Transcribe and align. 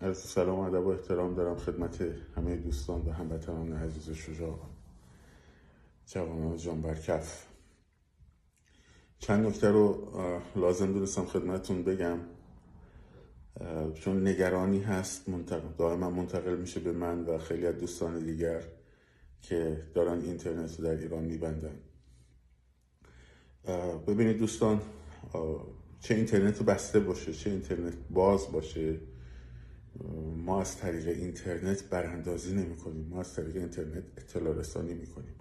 از 0.00 0.18
سلام 0.18 0.58
و 0.58 0.62
ادب 0.62 0.86
و 0.86 0.88
احترام 0.88 1.34
دارم 1.34 1.56
خدمت 1.56 2.00
همه 2.36 2.56
دوستان 2.56 3.00
و 3.00 3.12
هموطنان 3.12 3.72
عزیز 3.72 4.10
شجاع. 4.16 4.58
جوانان 6.06 6.56
جان 6.56 6.82
برکف 6.82 7.46
چند 9.18 9.46
نکته 9.46 9.70
رو 9.70 10.12
لازم 10.56 10.92
دونستم 10.92 11.24
خدمتتون 11.24 11.82
بگم. 11.82 12.18
چون 13.94 14.28
نگرانی 14.28 14.80
هست 14.80 15.28
منتقل 15.28 15.68
دائما 15.78 16.10
منتقل 16.10 16.56
میشه 16.56 16.80
به 16.80 16.92
من 16.92 17.24
و 17.24 17.38
خیلی 17.38 17.66
از 17.66 17.78
دوستان 17.78 18.18
دیگر 18.18 18.62
که 19.42 19.86
دارن 19.94 20.20
اینترنت 20.20 20.80
رو 20.80 20.84
در 20.84 20.96
ایران 20.96 21.24
میبندن. 21.24 21.78
ببینید 24.06 24.38
دوستان 24.38 24.80
چه 26.00 26.14
اینترنت 26.14 26.62
بسته 26.62 27.00
باشه 27.00 27.32
چه 27.32 27.50
اینترنت 27.50 27.94
باز 28.10 28.52
باشه. 28.52 29.00
ما 30.36 30.60
از 30.60 30.76
طریق 30.76 31.08
اینترنت 31.08 31.84
براندازی 31.84 32.54
نمی 32.54 32.76
کنیم. 32.76 33.06
ما 33.08 33.20
از 33.20 33.34
طریق 33.34 33.56
اینترنت 33.56 34.04
اطلاع 34.16 34.54
رسانی 34.58 34.94
می 34.94 35.06
کنیم. 35.06 35.34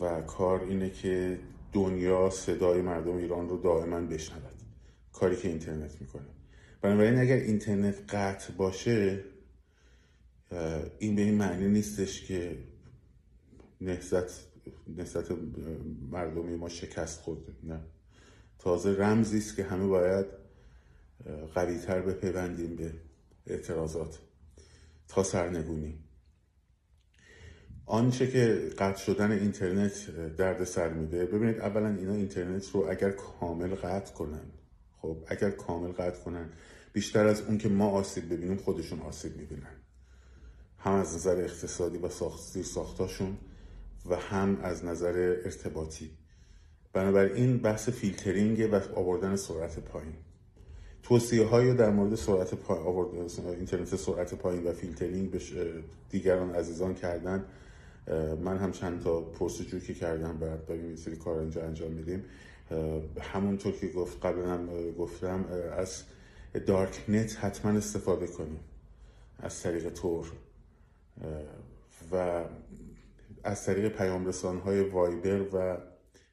و 0.00 0.22
کار 0.22 0.64
اینه 0.64 0.90
که 0.90 1.38
دنیا 1.72 2.30
صدای 2.30 2.82
مردم 2.82 3.16
ایران 3.16 3.48
رو 3.48 3.62
دائما 3.62 4.00
بشنود. 4.00 4.62
کاری 5.12 5.36
که 5.36 5.48
اینترنت 5.48 6.00
می‌کنه 6.00 6.26
بنابراین 6.80 7.18
اگر 7.18 7.36
اینترنت 7.36 8.14
قطع 8.14 8.52
باشه 8.52 9.24
این 10.98 11.16
به 11.16 11.22
این 11.22 11.34
معنی 11.34 11.68
نیستش 11.68 12.24
که 12.24 12.58
نهزت 13.80 14.46
نهزت 14.96 15.26
مردمی 16.10 16.56
ما 16.56 16.68
شکست 16.68 17.20
خورده. 17.20 17.52
نه. 17.62 17.80
تازه 18.58 18.96
رمزی 18.96 19.38
است 19.38 19.56
که 19.56 19.64
همه 19.64 19.86
باید 19.86 20.26
قویتر 21.54 22.00
بپیوندیم 22.00 22.76
به 22.76 22.92
اعتراضات 23.46 24.18
تا 25.08 25.22
سرنگونی. 25.22 25.98
آنچه 27.86 28.30
که 28.30 28.70
قطع 28.78 28.98
شدن 28.98 29.32
اینترنت 29.32 30.10
درد 30.36 30.64
سر 30.64 30.88
میده 30.88 31.26
ببینید 31.26 31.60
اولا 31.60 31.88
اینا 31.88 32.12
اینترنت 32.12 32.70
رو 32.70 32.86
اگر 32.90 33.10
کامل 33.10 33.74
قطع 33.74 34.14
کنن 34.14 34.50
خب 34.98 35.16
اگر 35.26 35.50
کامل 35.50 35.92
قطع 35.92 36.20
کنن 36.20 36.50
بیشتر 36.92 37.26
از 37.26 37.40
اون 37.40 37.58
که 37.58 37.68
ما 37.68 37.90
آسیب 37.90 38.32
ببینیم 38.32 38.56
خودشون 38.56 39.00
آسیب 39.00 39.36
می‌بینن. 39.36 39.76
هم 40.78 40.92
از 40.92 41.14
نظر 41.14 41.36
اقتصادی 41.36 41.98
و 41.98 42.08
ساختی 42.08 42.62
ساختاشون 42.62 43.36
و 44.06 44.16
هم 44.16 44.60
از 44.62 44.84
نظر 44.84 45.36
ارتباطی. 45.44 46.10
بنابراین 46.92 47.58
بحث 47.58 47.88
فیلترینگ 47.88 48.68
و 48.72 48.98
آوردن 48.98 49.36
سرعت 49.36 49.78
پایین. 49.78 50.14
توصیه 51.08 51.46
های 51.46 51.74
در 51.74 51.90
مورد 51.90 52.14
سرعت 52.14 52.54
پا... 52.54 53.10
اینترنت 53.58 53.96
سرعت 53.96 54.34
پایین 54.34 54.64
و 54.64 54.72
فیلترینگ 54.72 55.30
به 55.30 55.40
دیگران 56.10 56.54
عزیزان 56.54 56.94
کردن. 56.94 57.44
من 58.44 58.58
هم 58.58 58.72
چند 58.72 59.02
تا 59.02 59.20
پرس‌وجو 59.20 59.80
که 59.80 59.94
کردم 59.94 60.38
و 60.40 60.56
داریم 60.68 60.84
این 60.84 60.96
سری 60.96 61.16
کار 61.16 61.38
اینجا 61.38 61.62
انجام 61.62 61.92
میدیم. 61.92 62.24
همونطور 63.20 63.72
که 63.72 63.88
گفت 63.88 64.26
قبلا 64.26 64.48
هم 64.48 64.92
گفتم 64.92 65.44
از 65.78 66.02
دارک 66.66 67.04
نت 67.08 67.36
حتما 67.44 67.78
استفاده 67.78 68.26
کنیم. 68.26 68.60
از 69.38 69.62
طریق 69.62 69.88
تور. 69.88 70.32
و 72.12 72.44
از 73.44 73.64
طریق 73.64 73.88
پیام 73.88 74.30
های 74.64 74.80
وایبر 74.80 75.40
و 75.52 75.76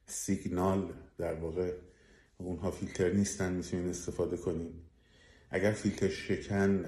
سیگنال 0.06 0.92
در 1.18 1.34
واقع 1.34 1.72
اونها 2.38 2.70
فیلتر 2.70 3.12
نیستن 3.12 3.52
می‌تونین 3.52 3.88
استفاده 3.88 4.36
کنین. 4.36 4.72
اگر 5.50 5.72
فیلتر 5.72 6.08
شکن 6.08 6.84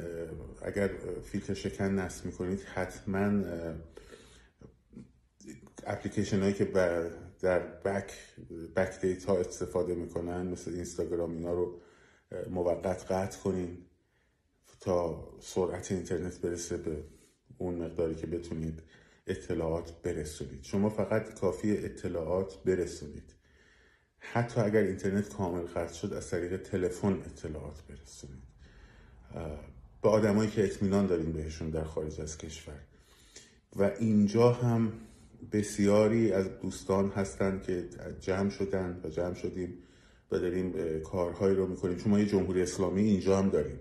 اگر 0.62 0.90
فیلتر 1.24 1.54
شکن 1.54 1.84
نصب 1.84 2.26
می‌کنید 2.26 2.60
حتما 2.60 3.44
اپلیکیشن 5.86 6.40
هایی 6.40 6.54
که 6.54 6.64
در 7.40 7.58
بک 7.58 8.12
بک 8.76 9.00
دیتا 9.00 9.36
استفاده 9.36 9.94
می‌کنن 9.94 10.46
مثل 10.46 10.70
اینستاگرام 10.70 11.32
اینا 11.32 11.54
رو 11.54 11.80
موقت 12.50 13.12
قطع 13.12 13.38
کنین 13.38 13.78
تا 14.80 15.28
سرعت 15.40 15.92
اینترنت 15.92 16.40
برسه 16.40 16.76
به 16.76 17.04
اون 17.58 17.74
مقداری 17.74 18.14
که 18.14 18.26
بتونید 18.26 18.82
اطلاعات 19.26 20.02
برسونید. 20.02 20.62
شما 20.62 20.90
فقط 20.90 21.34
کافی 21.34 21.76
اطلاعات 21.76 22.64
برسونید. 22.64 23.34
حتی 24.18 24.60
اگر 24.60 24.80
اینترنت 24.80 25.28
کامل 25.28 25.62
قطع 25.62 25.94
شد 25.94 26.12
از 26.12 26.30
طریق 26.30 26.56
تلفن 26.56 27.12
اطلاعات 27.12 27.82
برسونید. 27.88 28.42
به 30.02 30.08
آدمایی 30.08 30.50
که 30.50 30.64
اطمینان 30.64 31.06
داریم 31.06 31.32
بهشون 31.32 31.70
در 31.70 31.84
خارج 31.84 32.20
از 32.20 32.38
کشور. 32.38 32.80
و 33.76 33.90
اینجا 33.98 34.52
هم 34.52 34.92
بسیاری 35.52 36.32
از 36.32 36.60
دوستان 36.60 37.08
هستند 37.08 37.62
که 37.62 37.88
جمع 38.20 38.50
شدن 38.50 39.00
و 39.04 39.08
جمع 39.08 39.34
شدیم 39.34 39.74
و 40.30 40.38
داریم 40.38 41.00
کارهایی 41.00 41.56
رو 41.56 41.66
می‌کنیم. 41.66 41.96
چون 41.96 42.12
ما 42.12 42.18
یه 42.18 42.26
جمهوری 42.26 42.62
اسلامی 42.62 43.02
اینجا 43.02 43.38
هم 43.38 43.48
داریم. 43.48 43.78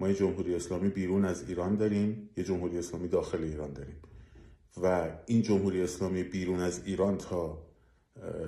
ما 0.00 0.08
یه 0.08 0.14
جمهوری 0.14 0.54
اسلامی 0.54 0.88
بیرون 0.88 1.24
از 1.24 1.48
ایران 1.48 1.76
داریم 1.76 2.30
یه 2.36 2.44
جمهوری 2.44 2.78
اسلامی 2.78 3.08
داخل 3.08 3.42
ایران 3.42 3.72
داریم. 3.72 3.96
و 4.82 5.10
این 5.26 5.42
جمهوری 5.42 5.82
اسلامی 5.82 6.22
بیرون 6.22 6.60
از 6.60 6.80
ایران 6.84 7.18
تا 7.18 7.69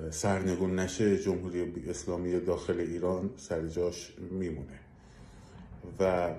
سرنگون 0.09 0.79
نشه 0.79 1.17
جمهوری 1.17 1.83
اسلامی 1.89 2.39
داخل 2.39 2.79
ایران 2.79 3.29
سر 3.37 3.67
جاش 3.67 4.13
میمونه. 4.31 4.79
و 5.99 6.33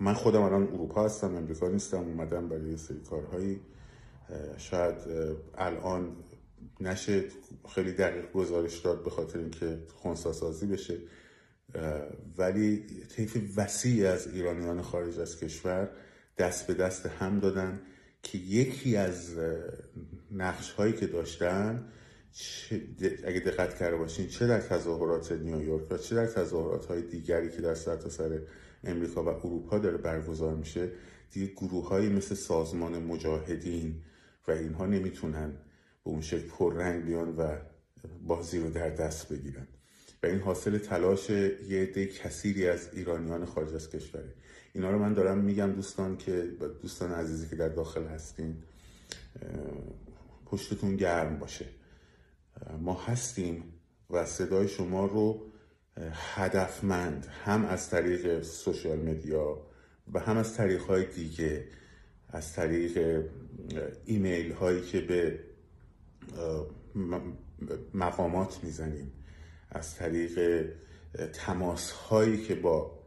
من 0.00 0.14
خودم 0.14 0.42
الان 0.42 0.62
اروپا 0.62 1.04
هستم 1.04 1.36
امریکا 1.36 1.68
نیستم 1.68 1.98
اومدم 1.98 2.48
برای 2.48 2.70
یه 2.70 2.76
سری 2.76 3.00
کارهایی. 3.10 3.60
شاید 4.56 4.94
الان 5.58 6.16
نشه 6.80 7.24
خیلی 7.74 7.92
دقیق 7.92 8.32
گزارش 8.32 8.78
داد 8.78 9.04
به 9.04 9.10
خاطر 9.10 9.38
اینکه 9.38 9.78
خونسا 9.94 10.32
سازی 10.32 10.66
بشه 10.66 10.98
ولی 12.38 12.86
طیف 13.16 13.36
وسیع 13.56 14.08
از 14.08 14.34
ایرانیان 14.34 14.82
خارج 14.82 15.18
از 15.18 15.40
کشور 15.40 15.90
دست 16.38 16.66
به 16.66 16.74
دست 16.74 17.06
هم 17.06 17.38
دادن 17.38 17.80
که 18.22 18.38
یکی 18.38 18.96
از 18.96 19.38
نقش 20.32 20.70
هایی 20.70 20.92
که 20.92 21.06
داشتن 21.06 21.84
اگه 23.24 23.40
دقت 23.40 23.78
کرده 23.78 23.96
باشین 23.96 24.26
چه 24.26 24.46
در 24.46 24.60
تظاهرات 24.60 25.32
نیویورک 25.32 25.92
و 25.92 25.98
چه 25.98 26.14
در 26.14 26.26
تظاهرات 26.26 26.86
های 26.86 27.02
دیگری 27.02 27.50
که 27.50 27.62
در 27.62 27.74
سرتاسر 27.74 28.28
سر 28.28 28.40
امریکا 28.84 29.24
و 29.24 29.28
اروپا 29.28 29.78
داره 29.78 29.96
برگزار 29.96 30.54
میشه 30.54 30.90
دیگه 31.30 31.46
گروه 31.46 31.88
هایی 31.88 32.08
مثل 32.08 32.34
سازمان 32.34 33.02
مجاهدین 33.02 34.02
و 34.48 34.50
اینها 34.50 34.86
نمی‌تونن 34.86 35.50
به 36.04 36.10
اون 36.10 36.20
شکل 36.20 36.48
پررنگ 36.48 37.04
بیان 37.04 37.36
و 37.36 37.56
بازی 38.26 38.58
رو 38.58 38.70
در 38.70 38.90
دست 38.90 39.28
بگیرن. 39.32 39.66
و 40.22 40.26
این 40.26 40.38
حاصل 40.38 40.78
تلاش 40.78 41.30
یه 41.30 41.82
عده 41.82 42.06
کثیری 42.06 42.68
از 42.68 42.88
ایرانیان 42.92 43.44
خارج 43.44 43.74
از 43.74 43.90
کشوره. 43.90 44.34
اینا 44.72 44.90
رو 44.90 44.98
من 44.98 45.14
دارم 45.14 45.38
میگم 45.38 45.72
دوستان 45.72 46.16
که 46.16 46.48
دوستان 46.82 47.12
عزیزی 47.12 47.48
که 47.48 47.56
در 47.56 47.68
داخل 47.68 48.04
هستین 48.04 48.56
پشتتون 50.52 50.96
گرم 50.96 51.38
باشه. 51.38 51.66
ما 52.80 52.94
هستیم 52.94 53.64
و 54.10 54.24
صدای 54.24 54.68
شما 54.68 55.06
رو 55.06 55.46
هدفمند 56.34 57.26
هم 57.44 57.64
از 57.64 57.90
طریق 57.90 58.42
سوشال 58.42 58.98
مدیا 58.98 59.66
و 60.12 60.20
هم 60.20 60.36
از 60.36 60.56
طریق 60.56 60.82
های 60.82 61.04
دیگه 61.06 61.64
از 62.28 62.52
طریق 62.52 63.24
ایمیل 64.04 64.52
هایی 64.52 64.82
که 64.82 65.00
به 65.00 65.40
مقامات 67.94 68.64
می‌زنیم 68.64 69.12
از 69.70 69.94
طریق 69.96 70.66
تماس 71.32 71.90
هایی 71.90 72.42
که 72.44 72.54
با 72.54 72.98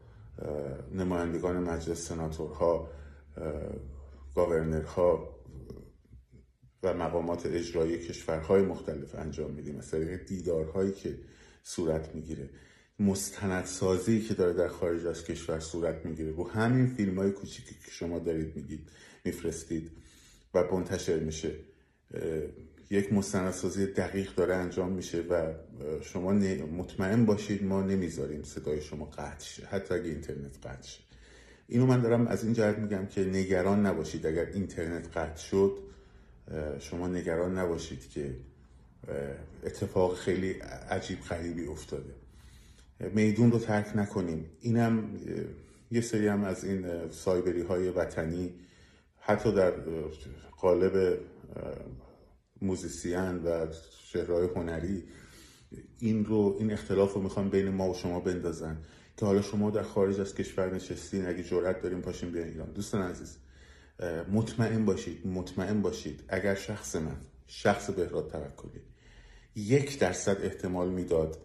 نمایندگان 0.94 1.57
مجلس 1.57 2.07
سناتورها 2.07 2.89
گاورنرها 4.36 5.35
و 6.86 6.94
مقامات 6.94 7.46
اجرایی 7.46 8.00
کشورهای 8.00 8.62
مختلف 8.62 9.16
انجام 9.16 9.52
میدیم. 9.52 9.78
از 9.78 9.92
طریق 9.92 10.26
دیدارهایی 10.26 10.92
که 10.92 11.18
صورت 11.64 12.16
می‌گیره. 12.16 12.50
مستندسازی 13.00 14.22
که 14.22 14.34
داره 14.34 14.54
در 14.54 14.68
خارج 14.68 15.06
از 15.06 15.24
کشور 15.24 15.60
صورت 15.60 16.06
می‌گیره. 16.06 16.32
و 16.32 16.44
همین 16.44 16.88
فیلم 16.88 17.20
های 17.20 17.32
کوچیکی 17.32 17.76
که 17.86 17.92
شما 17.92 18.20
دارید 18.20 18.56
میگید 18.56 18.90
میفرستید 19.26 19.92
و 20.54 20.64
منتشر 20.72 21.20
میشه 21.20 21.52
یک 22.90 23.14
مستندسازی 23.14 23.86
دقیق 23.86 24.36
داره 24.36 24.56
انجام 24.56 24.92
میشه 24.92 25.22
و 25.22 25.54
شما 26.02 26.32
مطمئن 26.78 27.26
باشید 27.26 27.64
ما 27.64 27.82
نمی‌ذاریم 27.82 28.44
صدای 28.44 28.82
شما 28.82 29.06
قطع 29.06 29.46
شه. 29.46 29.66
حتی 29.66 29.94
اگه 29.94 30.10
اینترنت 30.10 30.58
قطع 30.68 30.88
شه. 30.88 31.00
اینو 31.68 31.86
من 31.86 32.02
دارم 32.02 32.28
از 32.28 32.44
این 32.44 32.54
جهت 32.54 32.78
میگم 32.78 33.06
که 33.06 33.26
نگران 33.26 33.86
نباشید 33.86 34.28
اگر 34.28 34.46
اینترنت 34.46 35.18
قطع 35.18 35.42
شد. 35.42 35.78
شما 36.80 37.07
نگران 37.07 37.57
نباشید 37.57 38.09
که 38.09 38.36
اتفاق 39.63 40.15
خیلی 40.15 40.51
عجیب 40.89 41.21
غریبی 41.21 41.65
افتاده. 41.65 42.13
میدون 43.00 43.51
رو 43.51 43.59
ترک 43.59 43.92
نکنیم. 43.95 44.45
اینم 44.62 45.09
یه 45.92 46.01
سری 46.01 46.27
هم 46.27 46.44
از 46.44 46.63
این 46.63 47.12
سایبری 47.12 47.62
های 47.62 47.89
وطنی 47.89 48.53
حتی 49.19 49.51
در 49.51 49.71
قالب 50.57 51.19
موزیسین 52.62 53.44
و 53.44 53.68
شهرهای 54.06 54.48
هنری 54.56 55.03
این 56.00 56.25
رو 56.25 56.56
این 56.59 56.71
اختلاف 56.71 57.13
رو 57.13 57.21
می‌خوان 57.21 57.50
بین 57.50 57.69
ما 57.69 57.89
و 57.89 57.94
شما 57.94 58.19
بندازن 58.19 58.77
که 59.18 59.25
حالا 59.25 59.41
شما 59.41 59.71
در 59.71 59.83
خارج 59.83 60.19
از 60.19 60.36
کشور 60.36 60.75
نشستین 60.75 61.25
اگه 61.25 61.44
جرأت 61.44 61.81
داریم 61.81 62.01
پاشین 62.01 62.31
بیان 62.31 62.48
ایران. 62.48 62.71
دوستان 62.71 63.01
عزیز 63.01 63.38
مطمئن 64.31 64.86
باشید 64.86 65.27
مطمئن 65.27 65.81
باشید. 65.81 66.24
اگر 66.27 66.56
شخص 66.56 66.95
من 66.95 67.18
شخص 67.47 67.89
بهراد 67.89 68.31
توکلی 68.31 68.81
یک 69.56 70.00
درصد 70.00 70.42
احتمال 70.42 70.89
می‌داد 70.89 71.38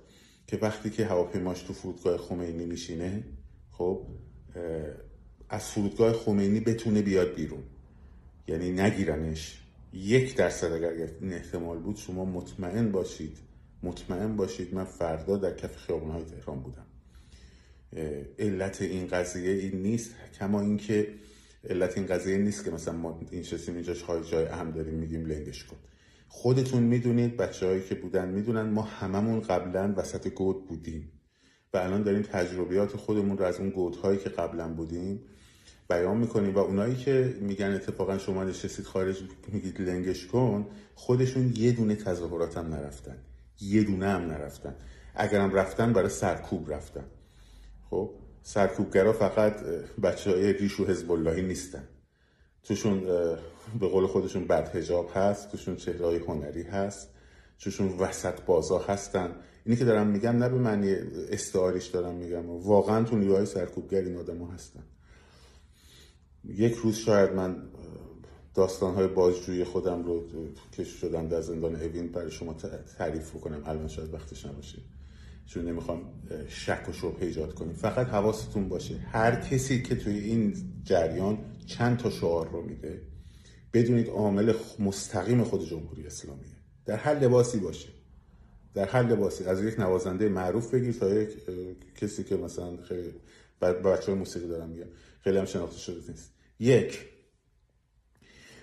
که 0.46 0.56
وقتی 0.56 0.90
که 0.90 1.06
هواپیماش 1.06 1.62
تو 1.62 1.72
فرودگاه 1.72 2.18
خمینی 2.18 2.66
میشینه 2.66 3.24
خب 3.72 4.06
از 5.48 5.70
فرودگاه 5.70 6.12
خمینی 6.12 6.60
بتونه 6.60 7.02
بیاد 7.02 7.34
بیرون. 7.34 7.62
یعنی 8.48 8.70
نگیرنش. 8.70 9.62
یک 9.92 10.36
درصد 10.36 10.72
اگر 10.72 11.10
این 11.20 11.32
احتمال 11.32 11.78
بود 11.78 11.96
شما 11.96 12.24
مطمئن 12.24 12.92
باشید. 12.92 13.38
مطمئن 13.82 14.36
باشید 14.36 14.74
من 14.74 14.84
فردا 14.84 15.36
در 15.36 15.54
کف 15.54 15.76
خیابانهای 15.76 16.24
تهران 16.24 16.60
بودم. 16.60 16.86
علت 18.38 18.82
این 18.82 19.06
قضیه 19.06 19.50
این 19.50 19.82
نیست. 19.82 20.14
کما 20.38 20.60
اینکه 20.60 21.08
علت 21.68 21.98
این 21.98 22.06
قضیه 22.06 22.38
نیست 22.38 22.64
که 22.64 22.70
مثلا 22.70 22.94
ما 22.94 23.20
این 23.30 23.42
شستیم 23.42 23.74
اینجاش 23.74 24.02
های 24.02 24.24
جای 24.24 24.46
اهم 24.46 24.70
داریم 24.70 24.94
میگیم 24.94 25.26
لنگش 25.26 25.64
کن. 25.64 25.76
خودتون 26.28 26.82
می‌دونید 26.82 27.36
بچه 27.36 27.82
که 27.88 27.94
بودن 27.94 28.28
می‌دونن 28.28 28.62
ما 28.62 28.82
هممون 28.82 29.40
قبلا 29.40 29.94
وسط 29.96 30.28
گود 30.28 30.66
بودیم 30.66 31.12
و 31.74 31.78
الان 31.78 32.02
داریم 32.02 32.22
تجربیات 32.22 32.96
خودمون 32.96 33.38
رو 33.38 33.44
از 33.44 33.58
اون 33.58 33.70
گودهایی 33.70 34.18
که 34.18 34.28
قبلا 34.28 34.68
بودیم 34.68 35.22
بیان 35.88 36.16
می‌کنیم 36.16 36.54
و 36.54 36.58
اونایی 36.58 36.96
که 36.96 37.36
میگن 37.40 37.72
اتفاقا 37.72 38.18
شما 38.18 38.44
نشستید 38.44 38.84
خارج 38.84 39.22
میگید 39.52 39.80
لنگش 39.80 40.26
کن 40.26 40.66
خودشون 40.94 41.52
یه 41.56 41.72
دونه 41.72 41.96
تظاهرات 41.96 42.56
هم 42.56 42.66
نرفتن. 42.66 43.16
یه 43.60 43.84
دونه 43.84 44.08
هم 44.08 44.22
نرفتن. 44.22 44.74
اگرم 45.14 45.54
رفتن 45.54 45.92
برای 45.92 46.08
سرکوب 46.08 46.72
رفتن. 46.72 47.04
خب؟ 47.90 48.10
سرکوبگرا 48.42 49.12
فقط 49.12 49.56
بچه 50.02 50.30
های 50.30 50.52
ریش 50.52 50.80
و 50.80 50.84
حزب 50.84 51.12
اللهی 51.12 51.42
نیستن. 51.42 51.88
توشون 52.62 53.00
به 53.80 53.88
قول 53.88 54.06
خودشون 54.06 54.46
بد 54.46 54.76
هجاب 54.76 55.10
هست 55.14 55.50
توشون 55.50 55.76
چهره 55.76 56.06
های 56.06 56.16
هنری 56.16 56.62
هست 56.62 57.08
توشون 57.58 57.88
وسط 57.98 58.40
بازا 58.40 58.78
هستن. 58.78 59.36
اینی 59.64 59.78
که 59.78 59.84
دارم 59.84 60.06
میگم 60.06 60.36
نه 60.36 60.48
به 60.48 60.58
معنی 60.58 60.94
استعاریش 61.30 61.86
دارم 61.86 62.14
میگم 62.14 62.50
واقعا 62.50 63.04
تو 63.04 63.16
نیروهای 63.16 63.46
سرکوبگر 63.46 64.00
این 64.00 64.16
آدم 64.16 64.44
هستن. 64.44 64.82
یک 66.44 66.74
روز 66.74 66.96
شاید 66.96 67.32
من 67.32 67.62
داستان 68.54 68.94
های 68.94 69.06
بازجویی 69.06 69.64
خودم 69.64 70.02
رو 70.02 70.24
که 70.72 70.84
شدم 70.84 71.28
در 71.28 71.40
زندان 71.40 71.76
اوین 71.76 72.12
برای 72.12 72.30
شما 72.30 72.56
تعریف 72.98 73.32
کنم 73.32 73.62
الان 73.66 73.88
شاید 73.88 74.14
وقتش 74.14 74.46
نباشه. 74.46 74.78
چون 75.50 75.64
نمی‌خوام 75.64 76.02
شک 76.48 76.88
و 76.88 76.92
شبه 76.92 77.26
ایجاد 77.26 77.54
کنیم. 77.54 77.72
فقط 77.72 78.06
حواستون 78.06 78.68
باشه 78.68 78.94
هر 78.96 79.40
کسی 79.40 79.82
که 79.82 79.94
توی 79.94 80.18
این 80.18 80.54
جریان 80.84 81.38
چند 81.66 81.98
تا 81.98 82.10
شعار 82.10 82.50
رو 82.50 82.62
میده 82.62 83.02
بدونید 83.72 84.08
عامل 84.08 84.54
مستقیم 84.78 85.44
خود 85.44 85.68
جمهوری 85.68 86.06
اسلامیه. 86.06 86.56
در 86.86 86.96
هر 86.96 87.18
لباسی 87.18 87.58
باشه. 87.58 87.88
در 88.74 88.88
هر 88.88 89.02
لباسی. 89.02 89.44
از 89.44 89.64
یک 89.64 89.80
نوازنده 89.80 90.28
معروف 90.28 90.74
بگیر 90.74 90.92
تا 90.92 91.14
یک 91.14 91.30
کسی 92.00 92.24
که 92.24 92.36
مثلا 92.36 92.76
خیلی 92.82 93.12
بچه 93.60 94.14
موسیقی 94.14 94.48
دارم 94.48 94.68
میگم 94.68 94.90
خیلی 95.20 95.38
هم 95.38 95.44
شناخته 95.44 95.78
شده 95.78 96.10
نیست. 96.10 96.32
یک 96.58 96.98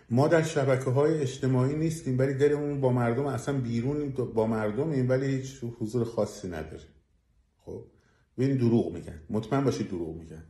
ما 0.09 0.27
در 0.27 0.43
شبکه 0.43 0.89
های 0.89 1.21
اجتماعی 1.21 1.75
نیستیم 1.75 2.19
ولی 2.19 2.33
دلمون 2.33 2.81
با 2.81 2.91
مردم 2.91 3.25
اصلا 3.25 3.57
بیرون 3.57 4.09
با 4.09 4.47
مردمیم 4.47 5.09
ولی 5.09 5.25
هیچ 5.25 5.63
حضور 5.79 6.05
خاصی 6.05 6.47
نداریم. 6.47 6.87
خب؟ 7.65 7.83
ببین 8.37 8.57
دروغ 8.57 8.93
میگن. 8.93 9.19
مطمئن 9.29 9.63
باشید 9.63 9.89
دروغ 9.89 10.15
میگن. 10.15 10.43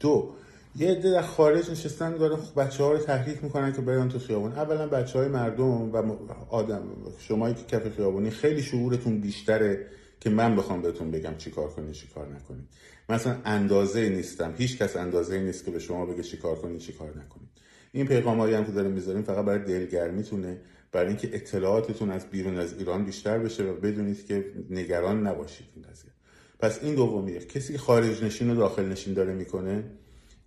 دو 0.00 0.34
یه 0.76 0.90
عده 0.90 1.10
در 1.10 1.22
خارج 1.22 1.70
نشستن 1.70 2.16
دارن 2.16 2.38
بچه 2.56 2.84
ها 2.84 2.92
رو 2.92 2.98
تحریک 2.98 3.44
می‌کنن 3.44 3.72
که 3.72 3.80
برن 3.80 4.08
تو 4.08 4.18
خیابون. 4.18 4.52
اولا 4.52 4.86
بچه 4.86 5.18
های 5.18 5.28
مردم 5.28 5.90
و 5.92 6.14
آدم 6.50 6.82
شمایی 7.18 7.54
که 7.54 7.62
کف 7.64 7.96
خیابونی 7.96 8.30
خیلی 8.30 8.62
شعورتون 8.62 9.20
بیشتره 9.20 9.86
که 10.20 10.30
من 10.30 10.56
بخوام 10.56 10.82
بهتون 10.82 11.10
بگم 11.10 11.36
چی 11.38 11.50
کار 11.50 11.68
کنید 11.68 11.92
چی 11.92 12.08
کار 12.08 12.28
نکنید 12.28 12.68
مثلا 13.08 13.36
اندازه 13.44 14.08
نیستم. 14.08 14.54
هیچ 14.58 14.78
کس 14.78 14.96
اندازه 14.96 15.40
نیست 15.40 15.64
که 15.64 15.70
به 15.70 15.78
شما 15.78 16.06
بگه 16.06 16.22
چی 16.22 16.36
کار 16.36 16.56
کنید 16.56 16.78
چی 16.78 16.92
کار 16.92 17.08
نکنید 17.08 17.45
این 17.92 18.06
پیغام 18.06 18.40
هم 18.40 18.64
که 18.64 18.72
داریم 18.72 18.90
می‌ذاریم 18.90 19.22
فقط 19.22 19.44
برای 19.44 19.64
دلگرمیتونه 19.64 20.60
برای 20.92 21.08
اینکه 21.08 21.30
اطلاعاتتون 21.32 22.10
از 22.10 22.30
بیرون 22.30 22.58
از 22.58 22.78
ایران 22.78 23.04
بیشتر 23.04 23.38
بشه 23.38 23.64
و 23.64 23.74
بدونید 23.74 24.26
که 24.26 24.52
نگران 24.70 25.26
نباشید 25.26 25.66
این 25.74 25.84
قضیه. 25.84 26.10
پس 26.58 26.82
این 26.82 26.94
دومیه. 26.94 27.38
کسی 27.38 27.72
که 27.72 27.78
خارج 27.78 28.24
نشین 28.24 28.50
و 28.50 28.54
داخل 28.54 28.84
نشین 28.84 29.14
داره 29.14 29.32
می‌کنه 29.32 29.84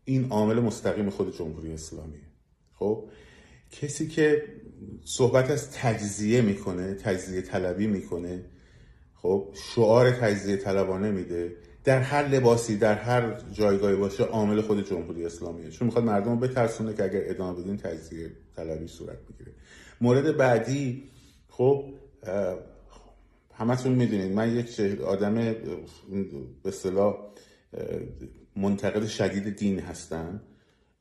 این 0.05 0.29
عامل 0.29 0.59
مستقیم 0.59 1.09
خود 1.09 1.37
جمهوری 1.37 1.73
اسلامیه. 1.73 2.21
خب؟ 2.73 3.09
کسی 3.71 4.07
که 4.07 4.43
صحبت 5.05 5.51
از 5.51 5.71
تجزیه 5.71 6.41
می‌کنه 6.41 6.93
تجزیه 6.93 7.41
طلبی 7.41 7.87
می‌کنه 7.87 8.45
خب 9.13 9.53
شعار 9.53 10.11
تجزیه 10.11 10.57
طلبانه 10.57 11.11
میده 11.11 11.55
در 11.83 11.99
هر 12.01 12.27
لباسی 12.27 12.77
در 12.77 12.95
هر 12.95 13.41
جایگاهی 13.51 13.95
باشه 13.95 14.23
عامل 14.23 14.61
خود 14.61 14.89
جمهوری 14.89 15.25
اسلامیه. 15.25 15.69
چون 15.69 15.85
می‌خواد 15.85 16.05
مردم 16.05 16.31
رو 16.31 16.37
بترسونه 16.37 16.93
که 16.93 17.03
اگر 17.03 17.21
ادامه 17.23 17.61
بدین 17.61 17.77
تجزیه 17.77 18.31
طلبی 18.55 18.87
صورت 18.87 19.17
می‌گیره. 19.29 19.51
مورد 20.01 20.37
بعدی 20.37 21.03
خب 21.49 21.85
همتون 23.53 23.91
می‌دونید 23.91 24.31
من 24.31 24.55
یک 24.55 25.01
آدم 25.01 25.35
به 25.35 25.57
اصطلاح 26.65 27.17
منتقد 28.55 29.05
شدید 29.05 29.55
دین 29.55 29.79
هستم. 29.79 30.41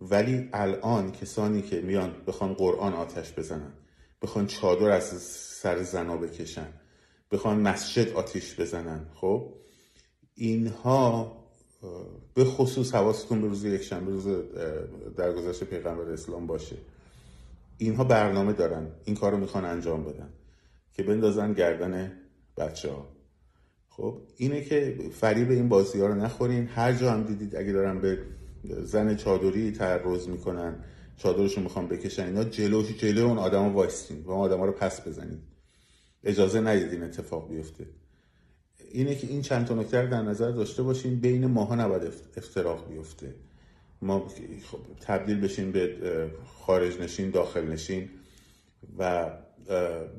ولی 0.01 0.49
الان 0.53 1.13
کسانی 1.13 1.63
که 1.63 1.81
میان 1.81 2.15
بخوان 2.27 2.55
قرآن 2.55 2.93
آتش 2.93 3.33
بزنن 3.33 3.73
بخوان 4.23 4.47
چادر 4.47 4.91
از 4.91 5.05
سر 5.63 5.83
زنا 5.83 6.17
بکشن 6.17 6.69
بخوان 7.33 7.61
مسجد 7.61 8.13
آتیش 8.13 8.61
بزنن 8.61 9.07
خب 9.15 9.55
اینها 10.39 11.37
به 12.35 12.45
خصوص 12.45 12.95
حواستون 12.95 13.41
به 13.41 13.49
روز 13.49 13.65
یکشنبه 13.65 14.11
روز 14.11 14.27
درگذشت 15.17 15.65
پیغمبر 15.65 16.11
اسلام 16.11 16.47
باشه. 16.47 16.77
اینها 17.79 18.05
برنامه 18.05 18.53
دارن 18.53 18.87
این 19.05 19.17
کار 19.17 19.33
رو 19.33 19.39
می‌خوان 19.39 19.65
انجام 19.65 20.05
بدن 20.05 20.29
که 20.93 21.03
بندازن 21.03 21.53
گردن 21.53 22.13
بچه 22.57 22.91
ها 22.91 23.07
خب 23.89 24.21
اینه 24.37 24.65
که 24.65 24.99
فریب 25.13 25.51
این 25.51 25.69
بازی 25.69 26.01
ها 26.01 26.07
رو 26.07 26.15
نخورین. 26.15 26.67
هر 26.67 26.93
جا 26.93 27.13
هم 27.13 27.23
دیدید 27.23 27.57
اگه 27.57 27.73
دارن 27.73 28.01
به 28.01 28.19
زن 28.83 29.17
چادری 29.17 29.73
تعرض 29.73 30.29
می‌کنن 30.29 30.85
چادرشون 31.17 31.65
می‌خوان 31.65 31.89
بکشن 31.89 32.25
اینا 32.25 32.45
جلوش 32.45 32.97
جلو 32.97 33.27
اون 33.27 33.39
آدم 33.39 33.75
وایستین 33.75 34.23
و 34.23 34.31
اون 34.31 34.41
آدم 34.41 34.63
رو 34.63 34.73
پس 34.73 35.09
بزنید 35.09 35.41
اجازه 36.25 36.61
ندید 36.61 37.03
اتفاق 37.03 37.49
بیفته. 37.49 37.87
اینه 38.93 39.15
که 39.15 39.27
این 39.27 39.43
چند 39.43 39.67
تا 39.67 39.75
نکته 39.75 40.07
در 40.07 40.23
نظر 40.23 40.51
داشته 40.51 40.83
باشیم 40.83 41.21
بین 41.21 41.47
ماها 41.47 41.75
نباید 41.75 42.03
افتراق 42.37 42.89
بیفته. 42.89 43.35
ما 44.03 44.29
خب 44.71 44.79
تبدیل 45.01 45.41
بشیم 45.41 45.73
به 45.73 45.97
خارج 46.61 47.01
نشین 47.01 47.31
داخل 47.31 47.65
نشین 47.65 48.09
و 48.99 49.31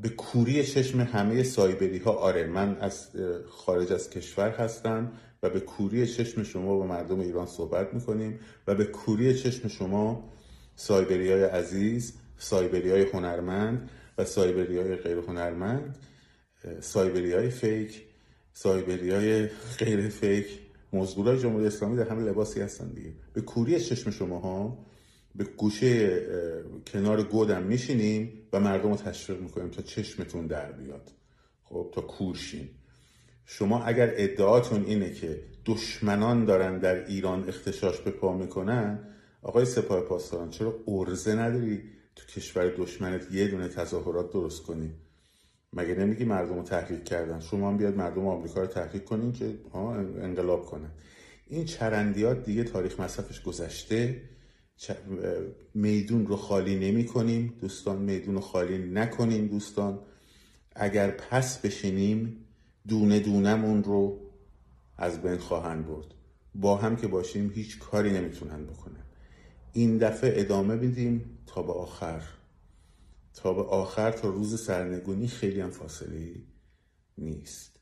به 0.01 0.09
کوری 0.17 0.63
چشم 0.63 0.99
همه 0.99 1.43
سایبری 1.43 1.97
ها 1.97 2.11
آره 2.11 2.47
من 2.47 2.77
از 2.79 3.07
خارج 3.49 3.93
از 3.93 4.09
کشور 4.09 4.49
هستم 4.49 5.11
و 5.43 5.49
به 5.49 5.59
کوری 5.59 6.07
چشم 6.07 6.43
شما 6.43 6.77
با 6.77 6.85
مردم 6.85 7.19
ایران 7.19 7.45
صحبت 7.45 7.93
می‌کنیم 7.93 8.39
و 8.67 8.75
به 8.75 8.85
کوری 8.85 9.35
چشم 9.35 9.67
شما 9.67 10.29
سایبری 10.75 11.31
های 11.31 11.43
عزیز 11.43 12.13
سایبری 12.37 12.91
های 12.91 13.01
هنرمند 13.01 13.89
و 14.17 14.25
سایبری 14.25 14.77
های 14.77 14.95
غیر 14.95 15.17
هنرمند 15.17 15.97
سایبری 16.79 17.33
های 17.33 17.49
فیک 17.49 18.08
سایبری 18.53 19.09
های 19.11 19.47
غیر 19.79 20.09
فیک. 20.09 20.59
های 20.93 21.39
جمهوری 21.39 21.67
اسلامی 21.67 21.97
در 21.97 22.09
همه 22.09 22.23
لباسی 22.23 22.61
هستن 22.61 22.87
دیگه. 22.87 23.13
به 23.33 23.41
کوری 23.41 23.79
چشم 23.79 24.11
شما 24.11 24.39
ها 24.39 24.85
به 25.35 25.43
گوشه 25.43 26.21
کنار 26.87 27.23
گودم 27.23 27.63
میشینیم 27.63 28.33
و 28.53 28.59
مردم 28.59 28.89
رو 28.89 28.95
تشویق 28.95 29.41
می‌کنیم 29.41 29.69
تا 29.69 29.81
چشمتون 29.81 30.47
در 30.47 30.71
بیاد. 30.71 31.11
خب 31.63 31.91
تا 31.93 32.01
کورشین. 32.01 32.69
شما 33.45 33.83
اگر 33.83 34.13
ادعاتون 34.17 34.85
اینه 34.85 35.13
که 35.13 35.43
دشمنان 35.65 36.45
دارن 36.45 36.79
در 36.79 37.05
ایران 37.05 37.49
اختشاش 37.49 37.99
به 37.99 38.11
پا 38.11 38.37
می‌کنن 38.37 38.99
آقای 39.41 39.65
سپاه 39.65 40.01
پاسداران 40.01 40.49
چرا 40.49 40.79
ارزه 40.87 41.35
نداری 41.35 41.81
تو 42.15 42.25
کشور 42.25 42.69
دشمنت 42.77 43.31
یه 43.31 43.47
دونه 43.47 43.67
تظاهرات 43.67 44.33
درست 44.33 44.63
کنی؟ 44.63 44.91
مگه 45.73 45.95
نمیگی 45.95 46.25
مردم 46.25 46.55
رو 46.55 46.63
تحریک 46.63 47.03
کردن؟ 47.03 47.39
شما 47.39 47.67
هم 47.67 47.77
بیاد 47.77 47.95
مردم 47.97 48.27
آمریکا 48.27 48.61
رو 48.61 48.67
تحریک 48.67 49.05
کنین 49.05 49.31
که 49.31 49.59
انقلاب 50.21 50.65
کنن 50.65 50.91
این 51.47 51.65
چرندیات 51.65 52.45
دیگه 52.45 52.63
تاریخ 52.63 52.99
مصرفش 52.99 53.41
گذشته. 53.41 54.21
میدون 55.73 56.27
رو 56.27 56.35
خالی 56.35 56.91
نمی 56.91 57.05
کنیم 57.05 57.53
دوستان 57.61 58.01
میدون 58.01 58.35
رو 58.35 58.41
خالی 58.41 58.77
نکنیم 58.77 59.47
دوستان. 59.47 59.99
اگر 60.75 61.11
پس 61.11 61.57
بشینیم 61.57 62.45
دونه 62.87 63.19
دونمون 63.19 63.83
رو 63.83 64.19
از 64.97 65.21
بین 65.21 65.37
خواهند 65.37 65.87
برد. 65.87 66.05
با 66.55 66.75
هم 66.77 66.95
که 66.95 67.07
باشیم 67.07 67.51
هیچ 67.55 67.79
کاری 67.79 68.11
نمی‌تونن 68.11 68.65
بکنن. 68.65 69.03
این 69.73 69.97
دفعه 69.97 70.41
ادامه 70.41 70.75
میدیم 70.75 71.39
تا 71.45 71.63
به 71.63 71.73
آخر. 71.73 72.21
تا 73.43 73.53
به 73.53 73.61
آخر 73.61 74.11
تا 74.11 74.29
روز 74.29 74.63
سرنگونی 74.65 75.27
خیلی 75.27 75.61
هم 75.61 75.69
فاصله 75.69 76.35
نیست. 77.17 77.79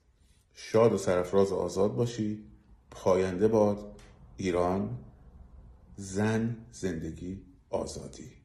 شاد 0.54 0.94
و 0.94 0.98
سرفراز 0.98 1.52
آزاد 1.52 1.96
باشی 1.96 2.44
پاینده 2.92 3.48
باد 3.48 4.00
ایران 4.38 4.98
زن 5.96 6.66
زندگی 6.72 7.42
آزادی. 7.70 8.37